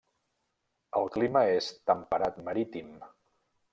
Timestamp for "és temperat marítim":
1.57-2.91